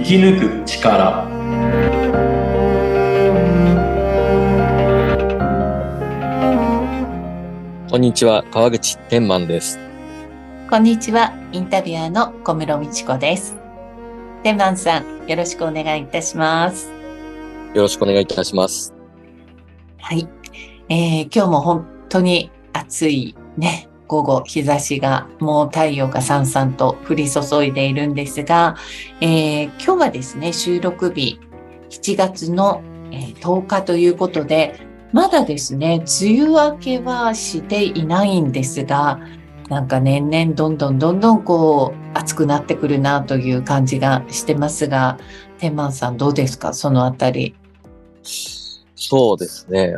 [0.00, 1.28] 生き抜く力
[7.90, 9.78] こんにちは、川口天満です。
[10.70, 13.56] こんにちは、インタビュアーの小室美智子です。
[14.42, 16.90] 天満さん、よろしくお願いいたします。
[17.74, 18.94] よろしくお願いいたします。
[19.98, 20.26] はい。
[20.88, 28.74] えー今日も本当に暑いね、午後、日差しが、もう太陽がさんさんと降り注いでいるんですが、
[29.20, 31.38] えー今日はですね、収録日、
[31.90, 34.80] 7月の、10日ということで、
[35.12, 39.20] まだですね、梅雨明けはしていないんですが、
[39.68, 45.18] なんか年々どんどんどんどんこう暑くなってくるなという感じがしてますが、
[45.58, 47.54] 天満さんどうですかそのあたり。
[48.96, 49.94] そうですね。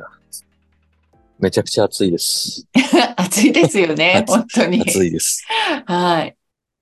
[1.42, 2.69] めちゃくちゃ暑いです。
[3.16, 4.80] 暑いですよね、本当に。
[4.80, 5.45] 暑いです。
[5.87, 6.36] はい。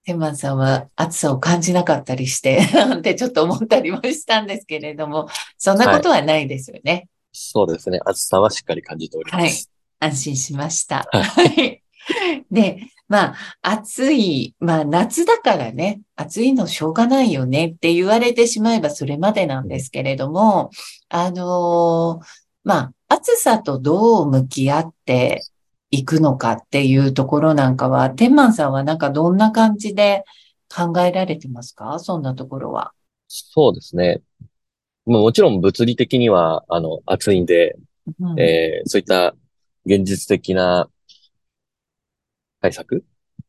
[0.04, 2.60] 天満さんは暑さを感じなかったりして、
[2.98, 7.08] ってちょっと思ったりもしたんですけれども、そんなことはないですよね。
[7.32, 8.00] そうですね。
[8.04, 9.70] 暑さはしっかり感じております。
[9.98, 11.08] 安心しました。
[11.10, 11.82] ははい。
[12.50, 20.70] で、まあ、暑い、まあ、夏だからね、暑いのしょうがないよねって言われてしまえばそれまでなんですけれども、
[21.08, 22.26] あのー
[22.64, 25.42] まあ、暑さとどう向き合って
[25.90, 30.24] いくのかっていうところなんかは、天満さんはなんかどんな感じで
[30.74, 31.98] 考えられてますか？
[31.98, 32.92] そんなところは。
[33.28, 34.20] そうですね。
[35.06, 37.76] まあもちろん物理的には、あの、暑いんで、
[38.20, 39.34] うんえーそういった
[39.86, 40.88] 現実的な
[42.60, 43.04] 対策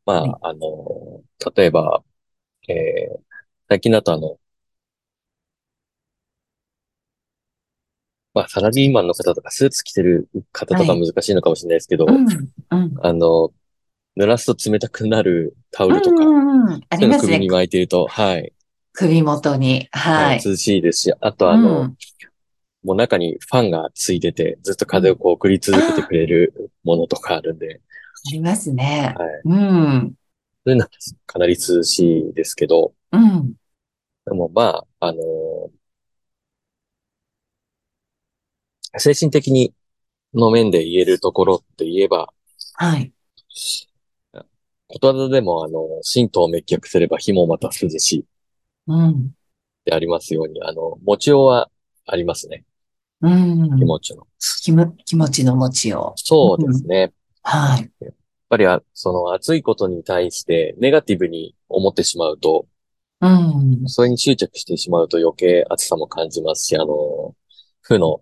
[0.06, 1.22] まあ、はいあの、
[1.56, 2.04] 例えば、
[2.68, 3.20] えー
[3.70, 4.38] 最近だとあの、
[8.34, 12.94] まあ、サラリーマンの方とかスーツ着てる方とかはい難しいのかもしれないですけど、うん、うん。
[13.02, 13.52] あの、
[14.18, 17.50] 濡らすと冷たくなるタオルとか、うんうんうんありますねに。
[17.50, 18.54] 巻いてると、はい、
[18.94, 19.90] 首元に。
[19.92, 20.42] はい。
[20.46, 21.98] 涼しいですし、あとあの、うん
[22.84, 27.80] もう中にファンがついてて、ずっと風をこう送り続けてくれるものとかあるんで、
[28.28, 29.14] ありますね。
[29.16, 29.42] はい。
[29.46, 30.14] うん。
[30.66, 30.90] そういうのは
[31.28, 33.54] かなり涼しいですけど、うん。
[34.26, 35.20] でもまあ、あの
[38.98, 39.74] 精神的に
[40.34, 42.34] の面で言えるところって言えば、
[42.76, 43.14] はい。
[44.88, 45.80] ことわざでもあの、
[46.14, 48.26] 神道を滅却すれば火もまた涼しい
[48.88, 49.34] うん。
[49.86, 51.70] でありますように、あの、持ちようは
[52.06, 52.66] ありますね。
[53.22, 53.78] うん。
[53.78, 54.28] 気持ちの。
[54.62, 56.20] 気も気持ちの持ちよう。
[56.20, 57.00] そうですね。
[57.00, 57.12] やっ
[57.44, 57.92] はい。
[58.50, 62.68] ぱりあ、その暑いことに対してネガティブに思ってしまうと、
[63.22, 63.88] うん。
[63.88, 67.36] それに執着してしまうと余計暑さも感じますし、あの、
[67.82, 68.22] 負の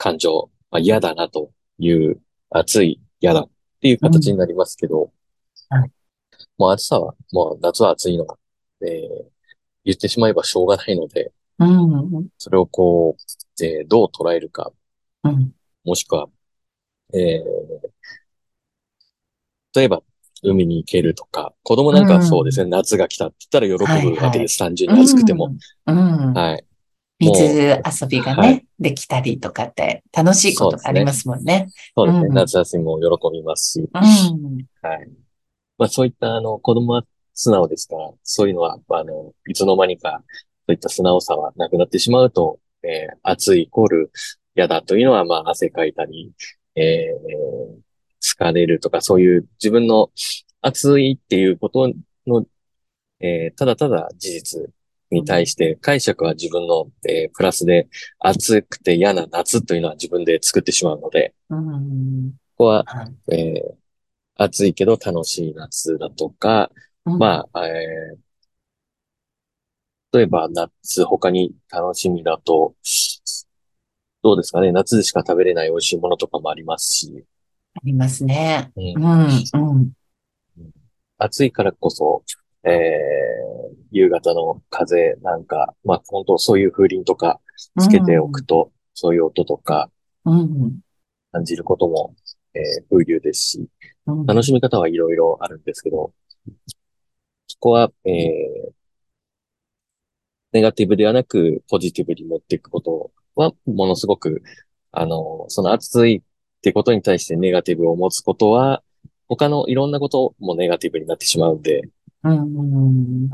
[0.00, 2.18] 感情、まあ、嫌だなという、
[2.48, 3.50] 暑い、嫌だっ
[3.82, 5.12] ていう形になりますけど、
[5.70, 5.90] うんはい
[6.56, 8.36] もう暑さは、もう夏は暑いのが、
[8.82, 9.24] えー
[9.84, 12.28] 言ってしまえばしょうがないので、うん。
[12.36, 14.72] それをこう、えーどう捉えるか、
[15.24, 15.52] うん。
[15.84, 16.28] もしくは、
[17.14, 17.90] えー
[19.74, 20.02] 例えば、
[20.42, 24.58] 海に行けるとか、子供なんかはそうですね、夏が来たって言ったら喜ぶわけです。
[24.58, 25.54] 単純に暑くても。
[25.86, 26.32] うん。
[26.32, 26.64] はい。
[27.20, 27.44] 水
[28.02, 31.68] 遊びがはねい、できたりとかって楽しいことがありますもんね。
[31.96, 32.28] そうですね。
[32.28, 34.66] うん夏休みも喜びますし、うん。
[34.82, 35.08] はい。
[35.78, 37.04] まあそういった、あの、子供は
[37.34, 40.22] 素直ですから、そういうのは、あの、いつの間にか、
[40.66, 44.12] そういった素直さはなくなってしまうと、えー暑いイコール
[44.56, 46.32] 嫌だというのは、まあ汗かいたり、
[46.76, 47.80] えー
[48.22, 50.10] 疲れるとか、そういう自分の
[50.60, 51.90] 暑いっていうこと
[52.26, 52.44] の、
[53.20, 54.72] えーただただ事実
[55.10, 57.88] に対して解釈は自分の、えープラスで
[58.18, 62.32] 暑くて嫌な夏というのは自分で作ってしまうので、うん。
[62.56, 63.80] ここははいえー
[64.36, 66.70] 暑いけど楽しい夏だとか、
[67.04, 68.18] うんまあ、えー
[70.12, 72.74] 例えば夏他に楽しみだと、
[74.22, 77.24] どうですかね夏でしか食べれない美味しいものとかもありますし、
[77.74, 78.72] ありますね。
[78.76, 79.44] うんうん。
[79.54, 79.92] うん。
[81.18, 82.22] 暑いからこそ、
[82.64, 83.50] えー
[83.92, 87.40] 夕方の風なんか、まあ本当そういう風鈴とか
[87.80, 89.90] つけておくと、そういう音とか
[90.24, 90.80] うん。
[91.32, 92.14] 感じることも、
[92.54, 93.68] えー風流ですし、
[94.06, 94.26] うん。
[94.26, 96.12] 楽しみ方はいろいろあるんですけど、
[97.48, 98.70] そこは、えー、
[100.52, 104.42] ネガティブではなくポジティブに持っていくことは、ものすごく、
[104.92, 108.82] あの、その暑いってことに対してネガティブを持つことは、
[109.28, 111.82] 他のいろんなこともネガティブになってしまうんで、
[112.24, 113.28] うん。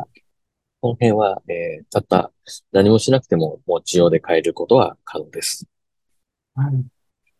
[0.81, 2.31] この辺は、えー、たった
[2.73, 5.67] 何もしなくても持ちようで変えることは可能です。
[6.57, 6.87] うん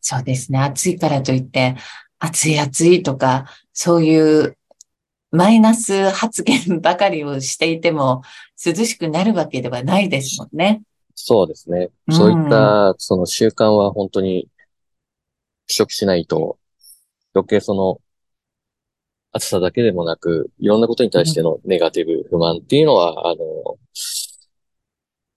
[0.09, 0.61] そうですね。
[0.61, 1.75] 暑いからといって、
[2.21, 4.57] 暑い暑いとか、そういう
[5.33, 8.23] マイナス発言ばかりをしていても
[8.65, 10.83] 涼しくなるわけではないですもんね。
[11.17, 11.89] そうですね。
[12.09, 14.49] そういった、その習慣は本当に、
[15.67, 16.57] 取得しないと、
[17.35, 18.01] 余計その、
[19.37, 23.37] 暑さだけでもなく、いろんなことに対してのネガティブ、不満っていうのは、あの、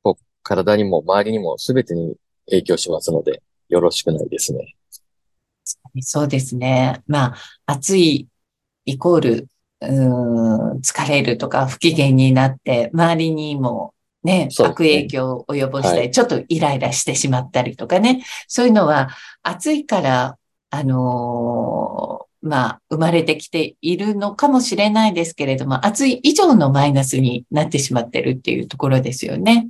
[0.04, 2.16] こう体にも周りにも全てに
[2.48, 4.76] 影響しますので、よろしくないですね。
[6.02, 7.02] そうですね。
[7.08, 7.36] まあ、
[7.66, 8.28] 暑い
[8.86, 9.48] イコール、
[9.82, 13.94] うーん、疲れるとか不機嫌になって、周りにも
[14.24, 18.24] ね、悪影響を及ぼして、はいちょっとイライラしてしまったりとかね。
[18.48, 19.10] そういうのは
[19.44, 20.38] 暑いから、
[20.70, 29.68] あのーまあ、生まれてきているのかもしれないですけれども、暑い以上のマイナスになってしまってるっていうところですよね。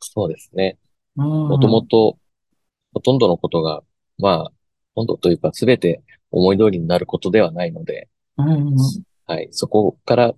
[0.00, 0.78] そうですね。
[1.16, 2.18] ももともと、
[2.92, 3.82] ほとんどのことが、
[4.18, 4.52] まあ、
[4.94, 8.76] ほとんどというか全て思い通りになることではないので、うん、
[9.26, 9.48] はい。
[9.50, 10.34] そこから、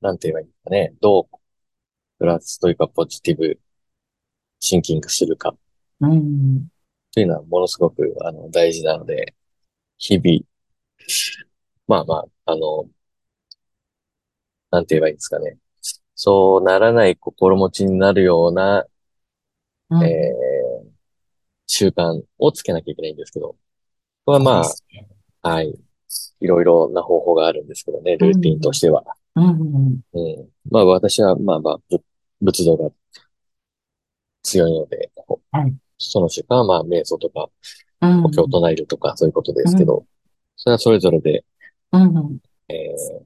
[0.00, 0.94] なんて言えばいいんですかね。
[1.00, 1.36] どう、
[2.18, 3.58] プラスというかポジティブ
[4.60, 5.54] シンキングするか
[6.00, 6.68] うん、
[7.12, 9.34] というのはものすごく、あの、大事なので、
[9.98, 10.40] 日々、
[11.86, 12.14] まあま
[12.46, 12.88] あ、あの、
[14.70, 15.56] なんて言えばいいんですかね。
[16.14, 18.86] そうならない心持ちになるような、
[19.90, 20.04] うん。
[20.04, 20.90] えー、
[21.66, 23.56] 習慣をつけなきゃいけないんですけど、
[24.24, 24.62] これはま
[25.42, 25.74] あ、はい。
[26.40, 29.04] いろいろな方法があるんですけどね、ルーティンとしては。
[29.34, 30.48] うん、うん。
[30.70, 32.02] まあ私は、まあまあ、ぶ
[32.40, 32.90] 仏道が
[34.42, 35.10] 強いので、
[35.52, 37.48] はいその習慣はまあ瞑想とか、
[38.00, 40.04] うん、お経を唱えるとか、そういうことですけど、
[40.56, 41.44] それはそれぞれで、
[41.92, 43.22] うん、えー、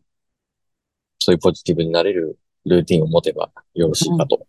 [1.18, 4.46] そういうポジティブになれるルーティンを持てばよろしいかと。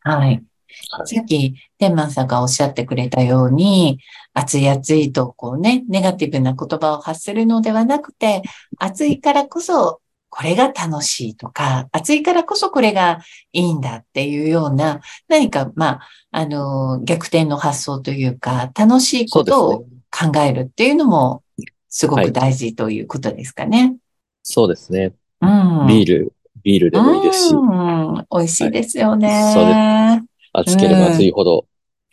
[0.00, 0.42] はい。
[0.90, 1.06] はい。
[1.06, 3.98] さっき、天満さんがおっしゃってくれたように、
[4.34, 8.42] 暑い暑いと、こうね、ネガティブな言葉を発するのではなくて、
[8.78, 10.00] 暑いからこそ、
[10.30, 13.20] これが楽しいとか、暑いからこそこれが
[13.52, 16.00] いいんだっていうような、何か、まあ、
[16.30, 19.86] あの、逆転の発想というか、楽しいことをね。
[20.10, 21.42] 考えるっていうのも、
[21.88, 23.96] すごはいく大事ということですかね。
[24.42, 25.12] そうですね。
[25.40, 25.86] うん。
[25.86, 26.32] ビール、
[26.62, 28.26] ビールでもいいですし、うん。
[28.30, 29.28] 美味しいですよね。
[29.28, 31.66] はいそうで暑ければ暑いほど、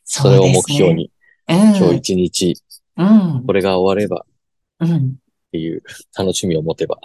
[0.03, 1.11] それを目標に、
[1.49, 2.53] うん、今日一日、
[2.97, 3.53] うんこ。
[3.53, 4.23] れが終わればっ
[4.81, 5.15] うん。
[5.51, 5.81] ていう
[6.15, 6.99] 楽しみを持てば。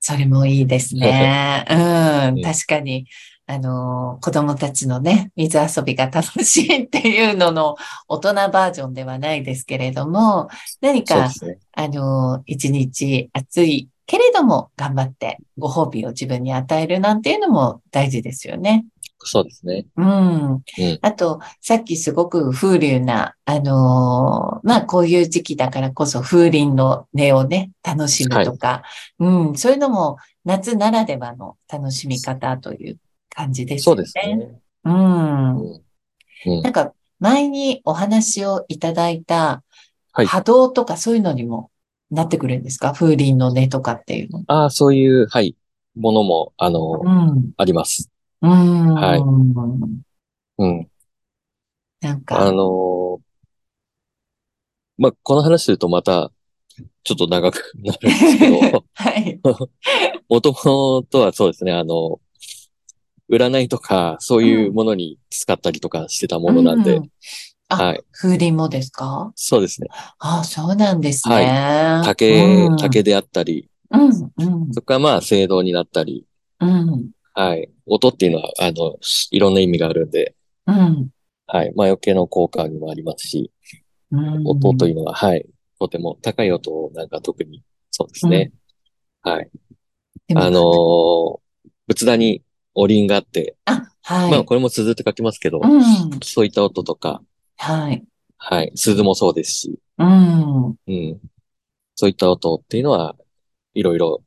[0.00, 1.64] それもいいですね。
[1.70, 2.42] う うんん。
[2.42, 3.06] 確かに、
[3.46, 10.48] あの、子供たちのね、水遊びが楽しいっていうのの大人バージョンではないですけれども、
[10.80, 11.58] 何か、ね。
[11.72, 18.86] あの、一日暑いけれども頑張ってご褒美を自分に与えるなんていうのも大事ですよね。
[19.26, 19.86] そうですね。
[19.96, 20.52] うん。
[20.54, 20.62] うん
[21.02, 28.82] あと、さっきすごく風流な、あのーまあ、こういう時期だからこそ風鈴の音をね、楽しむとか、
[29.18, 32.98] うん、そういうのも夏ならではの楽しみ方という
[33.30, 33.96] 感じですそう。
[33.96, 34.60] ですね。
[34.84, 35.56] うん。
[35.56, 35.82] うん。
[36.46, 39.64] うんなんか、前にお話をいただいた
[40.12, 41.70] はい波動とかそういうのにも
[42.10, 42.92] なってくるんですか？
[42.92, 44.44] 風鈴の音とかっていうの。
[44.46, 45.56] ああ、そういう、はい、
[45.96, 47.50] ものも、あの、うん。
[47.56, 48.08] あります。
[48.42, 48.94] うん。
[48.94, 49.20] はい。
[50.58, 50.88] うん。
[52.00, 53.20] なんか、あのー
[54.98, 56.32] まあ、この話するとまた、
[57.04, 59.40] ちょっと長く なるんですけど、はい。
[60.28, 62.20] もともとはそうですね、あの、
[63.30, 67.10] 占いとか、そういうものに使ったりとかしてたものなんで、うん。
[67.68, 68.04] あはい。
[68.12, 69.30] 風鈴もですか？
[69.36, 69.88] そうですね。
[70.18, 72.02] ああ、そうなんですね。
[72.04, 72.76] 竹、うん。
[72.78, 76.24] 竹であったり、うん、うん、そこからまあ、聖堂になったり、
[76.60, 77.70] うん、はい。
[77.86, 78.96] 音っていうのは、あの、
[79.30, 80.34] いろんな意味があるんで、
[80.66, 81.08] うん。
[81.46, 81.72] はい。
[81.76, 83.52] 魔除けの効果にもありますし、
[84.10, 85.46] うん音というのは、はい。
[85.78, 88.50] とても高い音をなんか特に、そうですね。
[89.22, 89.48] はい。
[90.26, 91.40] でもあのー
[91.86, 92.42] 仏壇に
[92.74, 94.30] お鈴があって、あ、はい。
[94.32, 95.82] まあこれも鈴って書きますけど、うん、
[96.24, 97.22] そういった音とか、
[97.56, 98.04] はい。
[98.36, 98.72] はい。
[98.74, 101.20] 鈴もそうですし、うん、うん。
[101.94, 103.14] そういった音っていうのは、
[103.74, 104.24] いろいろ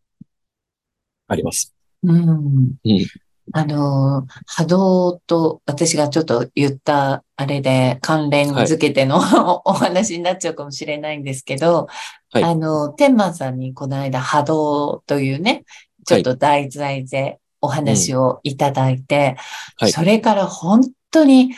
[1.27, 1.75] あります。
[2.03, 2.75] うん。
[2.83, 3.05] うん。
[3.53, 9.17] あの、波動と私がちょっと言ったあれで関連づけての、
[9.65, 11.87] お話になっちゃうかもしれないんですけど、
[12.31, 15.63] はいあの、天満さんにこの間波動というね、
[16.05, 19.35] ちょっと題材でお話をいただいて、
[19.77, 20.81] はいそれから本
[21.11, 21.53] 当に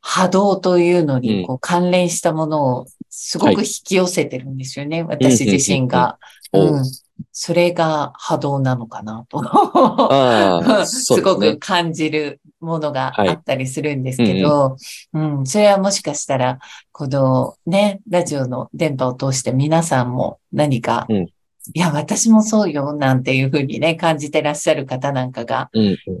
[0.00, 6.18] 波動というのうんにこう関連したものをすごく引き寄せてるんですよね、私自身が。
[6.52, 6.84] おうん。
[7.32, 9.42] それが波動なのかなと。
[10.86, 11.58] すごく。
[11.58, 14.76] 感じるものがあったりするんですけど、
[15.12, 16.58] うん、それはもしかしたら、
[16.92, 21.26] このね、ラジオの電波を通して皆さんも何かうん
[21.74, 25.70] いや、私もそうよ、なんていうふうにね、感じてらっしゃる方なんかが。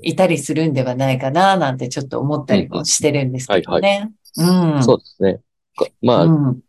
[0.02, 4.10] いたりするんではないかな、なんてちょっと思ったりもしてるんですけどね。
[4.36, 4.82] うん。
[4.82, 5.40] そうですね。
[5.76, 6.60] かまあ、うん。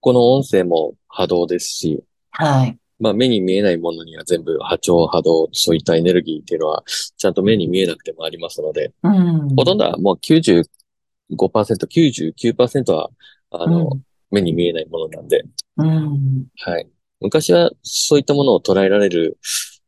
[0.00, 2.76] この音声も波動ですし、はい。
[3.00, 6.84] まあ目に見えないものには全部波長、波動、そういったエネルギーっていうのは、
[7.16, 9.48] ちゃんと目に見えなくてもありますので、うん。
[9.56, 13.10] ほとんどはもう95%、99%は、
[13.50, 15.44] あの、うん目に見えないものなんで、
[15.76, 16.46] うん。
[16.56, 16.88] はい。
[17.20, 19.38] 昔はそういったものを捉えられる、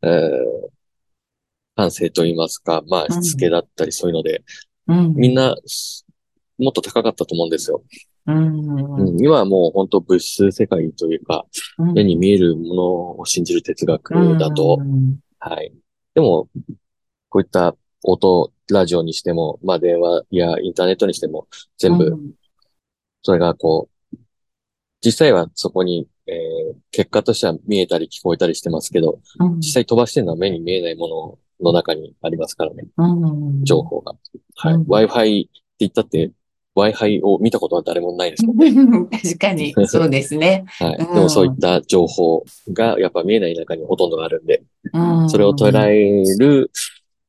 [0.03, 0.77] えー
[1.77, 4.43] 感性といいますか、まあ、うんしつけだったりそういうので、
[4.89, 5.15] うん。
[5.15, 5.55] みんな、
[6.59, 7.83] もっと高かったと思うんですよ。
[8.27, 9.01] うん。
[9.01, 11.45] うん、今はもう本当物質世界というか、
[11.79, 15.73] うん目に見えるものを信じる哲学だと、うんはい。
[16.15, 16.49] でも、
[17.29, 21.47] こういった音、ラジオにしても、まあ電話やインターネットにしても、
[21.79, 22.17] 全部、
[23.23, 24.17] それがこう、
[25.05, 26.57] 実際はそこに、えー
[26.91, 34.15] 結果としては見えたり聞こえたりしてますけど、うん、実際飛ばしてるのは目に見えないものの中にありますからね、うん、情報が。
[34.57, 34.75] はい。
[34.75, 36.33] うん Wi-Fi って言ったって、
[36.77, 38.71] Wi-Fi を見たことは誰もないですもんね。
[39.11, 40.65] 確かに、そうですね。
[40.79, 40.97] はい。
[40.97, 46.71] うんでもそういった情報がやっぱ見えない中にほとんどあるんで、うんそれを捉える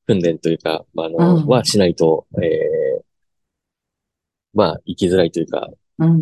[0.05, 3.01] 訓練というか、まあ、あの、うんはしないと、えー
[4.53, 5.69] まあ、生きづらいというか、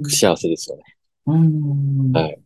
[0.07, 0.83] 幸せですよね。
[1.27, 2.39] うんはい。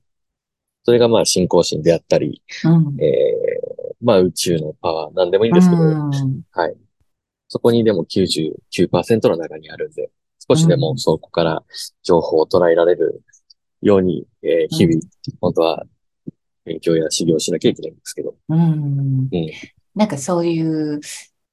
[0.83, 6.09] それがまあ、信仰心であったり、うんえーまあ、宇宙のパワー、なんでもいいんですけど、うん
[6.51, 6.75] はい。
[7.50, 10.09] そこにでも99%の中にあるんで、
[10.49, 11.63] 少しでもそこから
[12.03, 13.21] 情報を捉えられる
[13.81, 15.01] ように、えー日々、
[15.39, 15.83] 本当は
[16.65, 18.35] 勉強や修行しなきゃいけないんですけど。
[18.49, 19.29] うんうん
[19.95, 21.01] なんかそういう、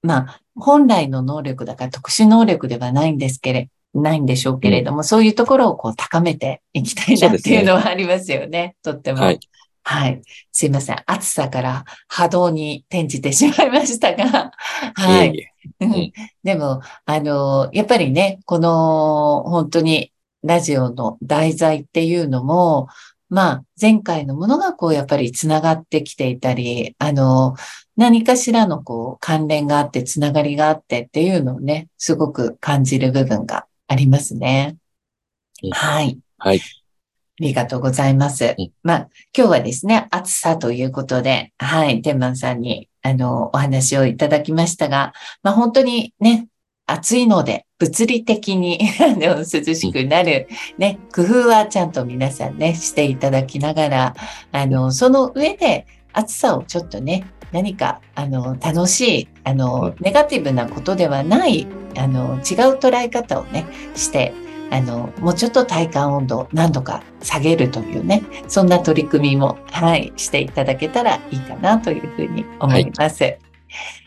[0.03, 8.77] まあ、本来の能力だから特殊能力ではないんですけれ、ないんでしょうけれども、そういうところをこう高めていきたいなっていうのはありますよね。
[8.83, 9.21] とっても。
[9.21, 9.41] はい。
[9.89, 10.21] はい。
[10.51, 10.97] すいません。
[11.07, 14.51] 暑さから波動に転じてしまいましたが、
[14.95, 15.49] はいい。
[15.79, 15.87] えいえ。
[15.87, 16.13] ん
[16.43, 20.13] でも、あの、やっぱりね、この本当に
[20.43, 22.89] ラジオの題材っていうのも、
[23.29, 27.55] まあ、前回のものがこう、やっぱりつながってきていたり、あの、
[27.97, 34.79] 何かしらのこう、関連があって、つながりがあってっていうのをね、すごく感じる部分がありますね。
[35.63, 36.19] うんはい。
[36.39, 36.61] はい。
[37.39, 38.73] ありがとうございますうん。
[38.83, 45.13] まあ、今日はですね、暑さということで、はい、天満さんに、あの、お話をいただきましたが、
[45.43, 46.49] まあ、本当にね、
[46.87, 48.79] 暑いので、物理的に
[49.21, 54.15] 涼しくなる、ね、工夫はちゃんと皆さんね、していただきながら、
[54.53, 61.67] あの、その上で、暑さをちょっとね、何か、あの、楽しい、あの、ネガティブなことではない、
[61.97, 64.33] あの、違う捉え方をね、して、
[64.71, 73.39] あの、もうちょっと体感温度を何度か下げるというね、そんな取り組みも、はい、していただけたらいいかなというふうに思います。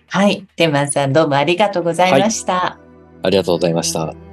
[0.07, 0.45] はい。
[0.55, 2.79] 天満さんどうもありがとうございました。
[3.23, 4.28] ありがとうございました。